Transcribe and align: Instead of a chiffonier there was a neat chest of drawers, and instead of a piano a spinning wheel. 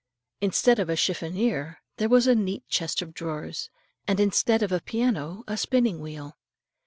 Instead 0.41 0.79
of 0.79 0.89
a 0.89 0.95
chiffonier 0.95 1.77
there 1.97 2.09
was 2.09 2.25
a 2.25 2.33
neat 2.33 2.67
chest 2.67 3.03
of 3.03 3.13
drawers, 3.13 3.69
and 4.07 4.19
instead 4.19 4.63
of 4.63 4.71
a 4.71 4.81
piano 4.81 5.43
a 5.47 5.55
spinning 5.55 5.99
wheel. 5.99 6.39